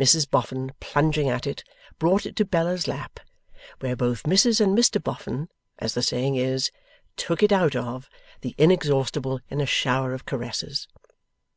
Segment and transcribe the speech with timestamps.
[0.00, 1.62] Mrs Boffin, plunging at it,
[2.00, 3.20] brought it to Bella's lap,
[3.78, 6.72] where both Mrs and Mr Boffin (as the saying is)
[7.16, 8.10] 'took it out of'
[8.40, 10.88] the Inexhaustible in a shower of caresses.